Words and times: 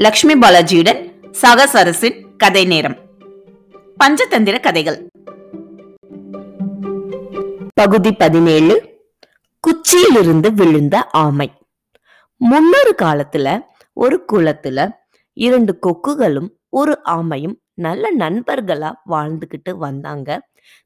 லக்ஷ்மி 0.00 0.34
பாலாஜியுடன் 0.34 1.12
சாகசரசின் 1.42 2.36
கதை 2.36 2.64
நேரம். 2.64 2.96
பஞ்சதந்திர 4.04 4.60
கதைகள். 4.60 5.10
பகுதி 7.74 8.12
பதினேழு. 8.12 9.00
குச்சியிலிருந்து 9.60 10.52
விழுந்த 10.52 11.06
ஆமை. 11.06 11.52
முன்னொரு 12.36 12.94
காலத்துல 13.02 13.60
ஒரு 13.92 14.24
குளத்துல 14.32 14.90
இரண்டு 15.32 15.78
கொக்குகளும் 15.82 16.48
ஒரு 16.68 16.98
ஆமையும் 17.04 17.54
நல்ல 17.78 18.04
நண்பர்களா 18.18 18.90
வாழ்ந்துகிட்டு 19.10 19.72
வந்தாங்க. 19.78 20.28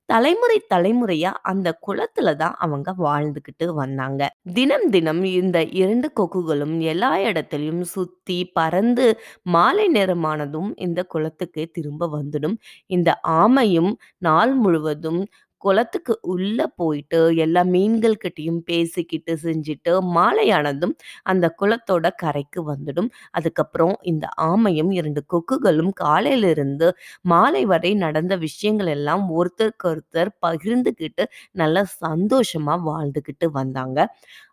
தலைமுறை 0.07 0.57
தலைமுறையா 0.75 1.31
அந்த 1.43 1.69
குளத்துல 1.87 2.35
தான் 2.37 2.55
அவங்க 2.59 2.95
வாழ்ந்துகிட்டு 2.99 3.67
வந்தாங்க. 3.75 4.23
தினம் 4.55 4.87
தினம் 4.91 5.23
இந்த 5.33 5.59
இரண்டு 5.73 6.09
கொக்குகளும் 6.21 6.77
எல்லா 6.85 7.11
இடத்துலயும் 7.21 7.81
சுத்தி 7.89 8.39
பறந்து 8.53 9.07
மாலை 9.49 9.87
நேரமானதும் 9.95 10.71
இந்த 10.79 11.03
குளத்துக்கு 11.05 11.65
திரும்ப 11.73 12.11
வந்துடும். 12.15 12.57
இந்த 12.89 13.11
ஆமையும் 13.37 13.93
நாள் 14.19 14.55
முழுவதும் 14.55 15.21
குளத்துக்கு 15.65 16.15
உள்ள 16.33 16.67
போயிட்டு 16.77 17.21
எல்லா 17.37 17.63
மீன்கள்கிட்டையும் 17.67 18.61
பேசிக்கிட்டு 18.65 19.33
செஞ்சுட்டு 19.43 19.93
மாலையானதும் 20.17 20.95
அந்த 21.25 21.47
குளத்தோட 21.61 22.07
கரைக்கு 22.17 22.63
வந்துடும். 22.71 23.11
அதுக்கப்புறம் 23.31 23.95
இந்த 24.05 24.27
ஆமையும் 24.45 24.93
இரண்டு 24.93 25.23
கொக்குகளும் 25.35 25.93
காலையிலிருந்து 25.97 26.89
மாலை 27.27 27.65
வரை 27.65 27.93
நடந்த 27.97 28.35
விஷயங்கள் 28.39 28.93
எல்லாம் 28.97 29.25
ஒருத்தருக்கு 29.37 29.89
ஒருத்தர் 29.93 30.33
பகிர்ந்துக்கிட்டு 30.47 31.27
நல்லா 31.55 31.85
சந்தோஷமா 32.01 32.77
வாழ்ந்துக்கிட்டு 32.85 33.49
வந்தாங்க. 33.53 33.99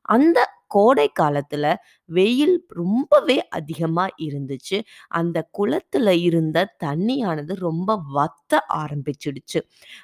அந்த 0.09 0.39
கோடை 0.71 1.07
காலத்துல 1.19 1.65
வெயில் 2.09 2.55
ரொம்பவே 2.73 3.37
அதிகமா 3.49 4.05
இருந்துச்சு. 4.21 4.77
அந்த 5.11 5.37
குளத்துல 5.57 6.09
இருந்த 6.21 6.57
தண்ணியானது 6.83 7.53
ரொம்ப 7.59 7.89
வத்த 8.15 8.53
ஆரம்பிச்சிடுச்சு. 8.75 9.59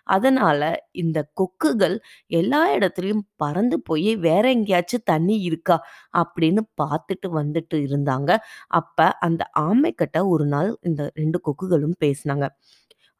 அதனால 0.09 0.61
இந்த 0.93 1.19
கொக்குகள் 1.33 1.97
எல்லா 2.31 2.61
இடத்துலயும் 2.75 3.25
பறந்து 3.35 3.79
போய் 3.81 4.11
வேற 4.17 4.45
எங்கேயாச்சும் 4.49 5.05
தண்ணி 5.05 5.37
இருக்கா 5.41 5.77
அப்படின்னு 6.17 6.63
பார்த்துட்டு 6.81 7.29
வந்துட்டு 7.33 7.77
இருந்தாங்க. 7.87 8.31
அப்ப 8.71 9.09
அந்த 9.19 9.43
ஆமைக்கிட்ட 9.59 10.17
ஒரு 10.27 10.45
நாள் 10.45 10.71
இந்த 10.81 11.11
ரெண்டு 11.13 11.39
கொக்குகளும் 11.45 11.97
பேசினாங்க. 11.99 12.47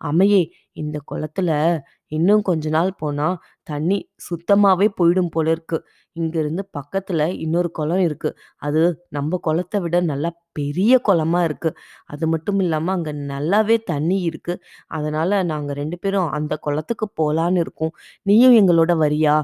ஆமையே 0.02 0.42
இந்த 0.74 0.98
குளத்துல 1.12 1.52
இன்னும் 2.12 2.42
கொஞ்ச 2.42 2.70
நாள் 2.70 2.92
போனா 2.98 3.28
தண்ணி 3.64 3.98
சுத்தமாவே 4.26 4.88
போயிடும் 5.00 5.32
போல 5.32 5.52
இருக்கு. 5.52 5.78
இங்க 6.16 6.38
பக்கத்தில் 6.40 6.64
பக்கத்துல 6.78 7.28
இன்னொரு 7.38 7.72
குளம் 7.72 8.00
இருக்கு. 8.00 8.30
அது 8.58 8.82
நம்ம 9.10 9.38
குளத்தை 9.38 9.82
விட 9.82 10.02
நல்லா 10.02 10.32
பெரிய 10.52 11.02
குளமா 11.08 11.44
இருக்கு. 11.44 11.70
அது 12.06 12.28
மட்டும் 12.28 12.60
இல்லாம 12.60 12.92
அங்க 12.92 13.14
நல்லாவே 13.14 13.78
தண்ணி 13.84 14.22
இருக்கு. 14.22 14.56
அதனால 14.88 15.44
நாங்க 15.44 15.74
ரெண்டு 15.74 16.00
பேரும் 16.00 16.30
அந்த 16.32 16.58
குளத்துக்கு 16.58 17.10
போலான்னு 17.22 17.58
இருக்கோம். 17.58 17.94
நீயும் 18.24 18.54
எங்களோட 18.54 18.94
வரியா? 19.00 19.38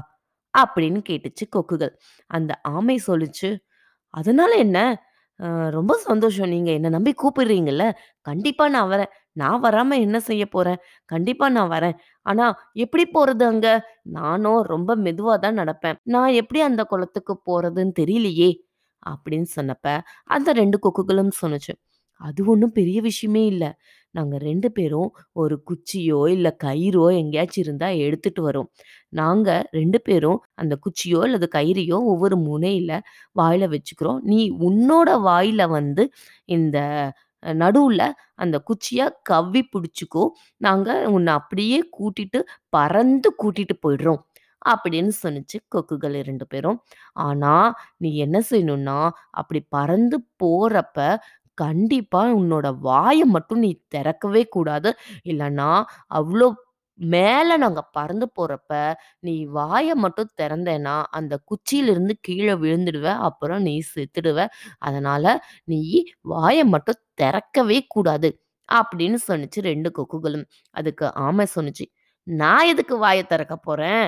அப்படின்னு 0.54 1.00
கேட்டுச்சு 1.08 1.44
கொக்குகள். 1.56 1.94
அந்த 2.30 2.52
ஆமை 2.70 3.00
சொல்லுச்சு 3.06 3.50
அதனால 4.14 4.52
என்ன? 4.56 4.78
ரொம்ப 5.70 5.96
சந்தோஷம். 5.98 6.48
நீங்க 6.48 6.70
என்ன 6.70 6.88
நம்பி 6.88 7.12
கூப்பிடுறீங்கல்ல 7.22 7.84
கண்டிப்பா 8.26 8.68
நான் 8.68 8.90
வரேன். 8.90 9.10
நான் 9.32 9.62
வராம 9.62 9.98
என்ன 10.00 10.18
செய்ய 10.20 10.44
போறேன்? 10.46 10.80
கண்டிப்பா 11.10 11.48
நான் 11.48 11.70
வரேன். 11.70 11.96
ஆனா 12.26 12.44
எப்படி 12.76 13.04
போறது 13.14 13.44
அங்க? 13.44 13.68
நானும் 14.12 14.62
ரொம்ப 14.64 14.96
மெதுவா 14.96 15.34
தான் 15.38 15.58
நடப்பேன். 15.58 15.98
நான் 16.06 16.32
எப்படி 16.32 16.60
அந்த 16.60 16.84
குளத்துக்கு 16.84 17.36
போறதுன்னு 17.46 17.94
தெரியலையே 18.00 18.50
அப்படின்னு 19.06 19.48
சொன்னப்ப 19.56 19.86
அந்த 20.26 20.52
ரெண்டு 20.52 20.78
கொக்குகளும் 20.84 21.32
சொன்னுச்சு. 21.42 21.74
அது 22.20 22.40
ஒன்றும் 22.46 22.72
பெரிய 22.72 22.98
விஷயமே 23.00 23.42
இல்லை. 23.46 23.70
நாங்க 24.14 24.36
ரெண்டு 24.38 24.68
பேரும் 24.72 25.08
ஒரு 25.32 25.54
குச்சியோ 25.70 26.20
இல்ல 26.28 26.48
கயிறோ 26.64 27.06
எங்கேயாச்சும் 27.16 27.64
இருந்தா 27.64 27.88
எடுத்துட்டு 28.04 28.42
வரோம். 28.48 28.68
நாங்க 29.12 29.48
ரெண்டு 29.70 29.98
பேரும் 30.02 30.38
அந்த 30.54 30.74
குச்சியோ 30.84 31.20
அல்லது 31.22 31.48
கயிறையோ 31.54 31.98
ஒவ்வொரு 32.12 32.36
முனையில 32.46 32.92
வாயில 33.36 33.68
வச்சுக்கிறோம். 33.74 34.20
நீ 34.22 34.40
உன்னோட 34.68 35.10
வாயில 35.28 35.62
வந்து 35.70 36.04
இந்த 36.48 36.78
நடுவில் 37.42 37.62
நடுவுல 37.64 38.02
அந்த 38.36 38.56
குச்சிய 38.68 39.00
கவ்வி 39.22 39.62
பிடிச்சுக்கோ. 39.72 40.22
நாங்க 40.60 40.88
உன்னை 41.10 41.32
அப்படியே 41.32 41.78
கூட்டிட்டு 41.98 42.40
பறந்து 42.68 43.28
கூட்டிட்டு 43.42 43.74
போயிடுறோம் 43.82 44.20
அப்படின்னு 44.62 45.12
சொன்னுச்சு 45.22 45.58
கொக்குகள் 45.68 46.14
இரண்டு 46.14 46.46
பேரும். 46.46 46.78
ஆனா 47.22 47.54
நீ 47.98 48.10
என்ன 48.16 48.38
செய்யணும்னா 48.50 48.98
அப்படி 49.32 49.60
பறந்து 49.68 50.18
போறப்ப 50.42 50.98
கண்டிப்பா 51.58 52.20
உன்னோட 52.34 52.66
வாயை 52.80 53.24
மட்டும் 53.26 53.58
நீ 53.58 53.70
திறக்கவே 53.88 54.42
கூடாது. 54.48 54.90
இல்லைன்னா 55.24 55.70
அவ்வளோ 56.14 56.48
மேல 56.98 57.56
நாங்க 57.56 57.80
பறந்து 57.92 58.26
போறப்ப 58.36 58.72
நீ 59.20 59.34
வாயை 59.50 59.94
மட்டும் 59.94 60.30
திறந்தேன்னா 60.42 60.96
அந்த 61.10 61.34
குச்சியிலிருந்து 61.50 62.14
கீழே 62.20 62.54
விழுந்துடுவ 62.54 63.06
அப்புறம் 63.20 63.62
நீ 63.62 63.74
செத்துடுவ. 63.94 64.38
அதனால 64.78 65.24
நீ 65.64 65.80
வாயை 66.28 66.64
மட்டும் 66.66 67.00
திறக்கவே 67.14 67.78
கூடாது. 67.88 68.30
அப்படின்னு 68.68 69.18
சொன்னுச்சு 69.28 69.60
ரெண்டு 69.62 69.90
கொக்குகளும். 69.98 70.46
அதுக்கு 70.74 71.06
ஆமை 71.24 71.46
சொன்னுச்சு 71.56 71.86
நான் 72.26 72.66
எதுக்கு 72.66 72.98
வாயை 72.98 73.24
திறக்க 73.24 73.56
போறேன்? 73.56 74.04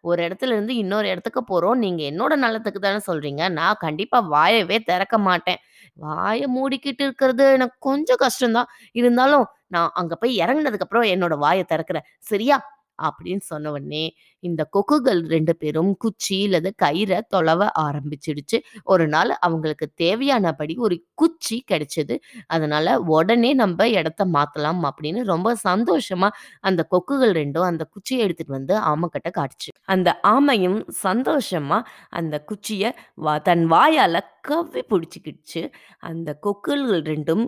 ஒரு 0.00 0.20
இடத்துல 0.28 0.52
இருந்து 0.54 0.74
இன்னொரு 0.76 1.08
இடத்துக்கு 1.08 1.42
போறோம். 1.50 1.74
நீங்க 1.74 2.02
என்னோட 2.02 2.34
நலத்துக்கு 2.36 2.80
தானே 2.80 3.00
சொல்றீங்க. 3.06 3.50
நான் 3.50 3.76
கண்டிப்பா 3.78 4.20
வாயவே 4.20 4.78
திறக்க 4.80 5.18
மாட்டேன். 5.18 5.60
வாயை 5.94 6.46
மூடிக்கிட்டு 6.56 7.02
இருக்கிறது 7.06 7.52
எனக்கு 7.52 7.76
கொஞ்சம் 7.78 8.22
கஷ்டம்தான். 8.22 8.70
இருந்தாலும் 8.92 9.46
நான் 9.66 9.90
அங்க 9.94 10.16
போய் 10.16 10.38
இறங்குனதுக்கு 10.38 10.86
அப்புறம் 10.86 11.04
என்னோட 11.04 11.34
வாயை 11.38 11.64
திறக்கிறேன். 11.68 12.06
சரியா? 12.18 12.58
அப்படின்னு 13.02 13.40
சொன்ன 13.40 13.70
உடனே 13.70 14.04
இந்த 14.40 14.68
கொக்குகள் 14.72 15.20
ரெண்டு 15.26 15.56
பேரும் 15.56 15.96
குச்சி 15.96 16.38
இல்லது 16.38 16.74
கயிறை 16.82 17.20
தொலைவ 17.28 17.70
ஆரம்பிச்சிடுச்சு. 17.78 18.58
ஒரு 18.84 19.08
நாள் 19.08 19.30
அவங்களுக்கு 19.40 19.86
தேவையானபடி 19.94 20.76
ஒரு 20.76 20.96
குச்சி 21.14 21.64
கிடைச்சது. 21.70 22.16
அதனால 22.46 23.00
உடனே 23.00 23.54
நம்ம 23.54 23.88
இடத்த 23.88 24.24
மாத்தலாம் 24.26 24.82
அப்படின்னு 24.88 25.22
ரொம்ப 25.24 25.56
சந்தோஷமா 25.64 26.28
அந்த 26.60 26.86
கொக்குகள் 26.90 27.32
ரெண்டும் 27.32 27.60
அந்த 27.62 27.84
குச்சியை 27.84 28.22
எடுத்துட்டு 28.24 28.52
வந்து 28.52 28.74
ஆமைக்கிட்ட 28.80 29.30
காட்டுச்சு. 29.38 29.70
அந்த 29.84 30.20
ஆமையும் 30.26 30.80
சந்தோஷமா 31.02 31.78
அந்த 32.08 32.34
குச்சியை 32.44 32.92
வா 33.14 33.38
தன் 33.38 33.64
வாயால 33.70 34.20
கவ்வி 34.48 34.82
பிடிச்சிக்கிடுச்சு 34.90 35.60
அந்த 36.08 36.30
கொக்குல்கள் 36.46 37.02
ரெண்டும் 37.10 37.44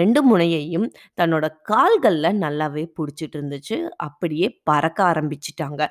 ரெண்டு 0.00 0.20
முனையையும் 0.28 0.86
தன்னோட 1.20 1.46
கால்கள்ல 1.70 2.26
நல்லாவே 2.44 2.84
பிடிச்சிட்டு 2.98 3.36
இருந்துச்சு. 3.38 3.76
அப்படியே 4.06 4.48
பறக்க 4.70 4.98
ஆரம்பிச்சிட்டாங்க. 5.10 5.82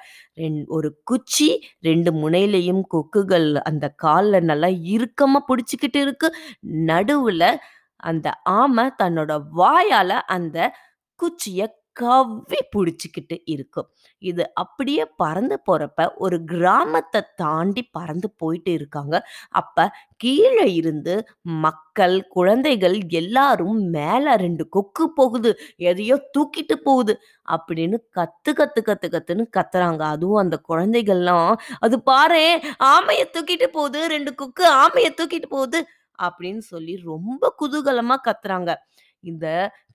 ரெண் 0.41 0.61
ஒரு 0.77 0.91
குச்சி 1.11 1.49
ரெண்டு 1.89 2.13
முனையிலையும் 2.21 2.83
கொக்குகள் 2.95 3.49
அந்த 3.71 3.85
கால்ல 4.03 4.41
நல்லா 4.51 4.71
இறுக்கமா 4.95 5.41
பிடிச்சிக்கிட்டு 5.49 6.01
இருக்கு. 6.05 6.29
நடுவுல 6.91 7.43
அந்த 8.09 8.27
ஆமை 8.59 8.85
தன்னோட 9.03 9.31
வாயால 9.59 10.11
அந்த 10.37 10.57
குச்சிய 11.19 11.67
கவ்வி 12.01 12.59
பிடிச்சிக்கிட்டு 12.73 13.37
இருக்கும். 13.53 13.87
இது 14.31 14.43
அப்படியே 14.63 15.03
பறந்து 15.21 15.55
போகிறப்ப 15.67 16.07
ஒரு 16.25 16.37
கிராமத்தை 16.51 17.21
தாண்டி 17.41 17.83
பறந்து 17.97 18.27
போயிட்டு 18.41 18.71
இருக்காங்க. 18.79 19.15
அப்போ 19.61 19.85
கீழே 20.23 20.65
இருந்து 20.79 21.13
மக்கள் 21.65 22.15
குழந்தைகள் 22.35 22.97
எல்லாரும் 23.21 23.77
மேலே 23.95 24.33
ரெண்டு 24.43 24.63
கொக்கு 24.77 25.05
போகுது. 25.19 25.51
எதையோ 25.89 26.17
தூக்கிட்டு 26.37 26.75
போகுது 26.87 27.13
அப்படின்னு 27.55 27.97
கத்து 28.17 28.51
கத்து 28.59 28.81
கத்து 28.89 29.07
கத்துன்னு 29.15 29.45
கத்துறாங்க. 29.57 30.03
அதுவும் 30.15 30.43
அந்த 30.43 30.59
குழந்தைகள்லாம் 30.69 31.53
அது 31.79 31.97
பாரு 32.11 32.43
ஆமையை 32.93 33.25
தூக்கிட்டு 33.35 33.69
போகுது. 33.77 34.01
ரெண்டு 34.15 34.33
கொக்கு 34.41 34.65
ஆமையை 34.83 35.11
தூக்கிட்டு 35.19 35.49
போகுது. 35.57 35.81
அப்படின்னு 36.19 36.63
சொல்லி 36.71 36.93
ரொம்ப 37.11 37.43
குதூகலமா 37.61 38.15
கத்துறாங்க. 38.27 38.71
இந்த 39.23 39.47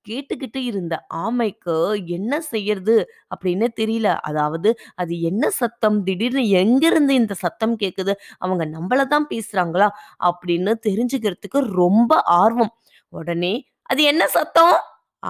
கேட்டுக்கிட்டு 0.08 0.61
இருந்த 0.64 0.94
ஆமைக்கு 1.17 1.76
என்ன 2.08 2.41
செய்யறது 2.47 2.97
அப்படின்னு 3.32 3.69
தெரியல. 3.81 4.08
அதாவது 4.23 4.70
அது 4.94 5.14
என்ன 5.23 5.50
சத்தம்? 5.53 5.99
திடீர்னு 6.05 6.44
எங்கிருந்து 6.55 7.14
இந்த 7.14 7.35
சத்தம் 7.37 7.76
கேட்குது 7.79 8.14
அவங்க 8.38 8.64
நம்மள 8.69 9.06
தான் 9.06 9.29
பேசுறாங்களா? 9.31 9.88
அப்படின்னு 10.25 10.75
தெரிஞ்சுக்கிறதுக்கு 10.88 11.61
ரொம்ப 11.75 12.12
ஆர்வம். 12.38 12.75
உடனே 13.12 13.55
அது 13.91 14.03
என்ன 14.05 14.25
சத்தம்? 14.29 14.76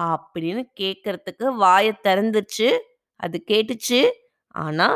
அப்படின்னு 0.07 0.63
கேட்கறதுக்கு 0.79 1.45
வாயை 1.57 1.93
திறந்துச்சு 2.03 2.69
அது 3.19 3.37
கேட்டுச்சு. 3.47 3.99
ஆனா 4.55 4.87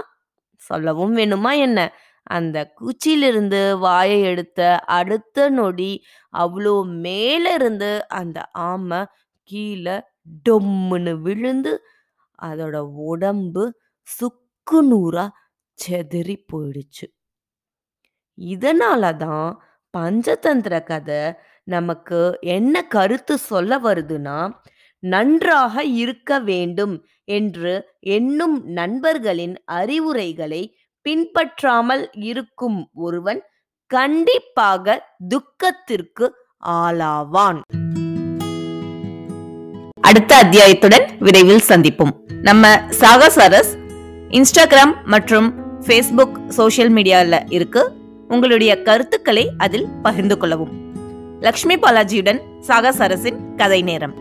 சொல்லவும் 0.61 1.15
வேணுமா 1.17 1.51
என்ன? 1.59 1.79
அந்த 2.27 2.57
குச்சியிலிருந்து 2.79 3.59
வாயை 3.79 4.21
எடுத்த 4.23 4.61
அடுத்த 4.95 5.49
நொடி 5.51 5.91
அவ்வளோ 6.33 6.75
மேல 6.99 7.53
இருந்து 7.53 7.89
அந்த 8.13 8.39
ஆமை 8.65 9.01
கீழே 9.49 9.95
டொம்முன்னு 10.49 11.13
விழுந்து 11.21 11.73
அதோட 12.39 12.77
உடம்பு 13.11 13.63
சுக்கு 14.07 14.79
நூறா 14.89 15.25
செதறி 15.77 16.35
போயிடுச்சு. 16.53 17.05
இதனால 18.37 19.17
தான் 19.17 19.61
பஞ்சதந்திர 19.97 20.83
கதை 20.83 21.33
நமக்கு 21.63 22.19
என்ன 22.55 22.83
கருத்து 22.87 23.37
சொல்ல 23.37 23.77
வருதுன்னா 23.79 24.53
நன்றாக 25.03 25.83
இருக்க 25.83 26.39
வேண்டும் 26.39 26.95
என்று 27.23 27.73
எண்ணும் 27.99 28.57
நண்பர்களின் 28.63 29.55
அறிவுரைகளை 29.65 30.61
பின்பற்றாமல் 31.05 32.11
இருக்கும் 32.13 32.79
ஒருவன் 32.93 33.41
கண்டிப்பாக 33.91 34.85
துக்கத்திற்கு 35.27 36.27
ஆளாவான். 36.65 37.61
அடுத்த 40.11 40.35
அத்தியாயத்துடன் 40.43 41.05
விரைவில் 41.19 41.61
சந்திப்போம். 41.67 42.11
நம்ம 42.41 42.75
சாகசரஸ் 42.99 43.77
இன்ஸ்டாகிராம் 44.29 44.93
மற்றும் 45.05 45.53
ஃபேஸ்புக் 45.81 46.47
சோஷியல் 46.47 46.93
மீடியாவில் 46.93 47.41
இருக்கு. 47.49 47.91
உங்களுடைய 48.27 48.81
கருத்துக்களை 48.81 49.51
அதில் 49.57 49.87
பகிர்ந்து 50.01 50.37
கொள்ளவும். 50.37 50.69
லக்ஷ்மி 51.39 51.75
பாலாஜியுடன் 51.75 52.39
சாகசரஸின் 52.67 53.55
கதை 53.55 53.81
நேரம். 53.81 54.20